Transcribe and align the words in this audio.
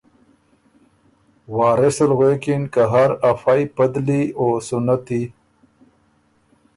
وارث 1.55 1.97
ال 2.05 2.11
غوېکِن 2.17 2.61
که 2.73 2.83
هر 2.93 3.09
ا 3.29 3.31
فئ 3.41 3.61
پدلی 3.75 4.21
او 4.39 4.47
سُنتی 4.67 5.23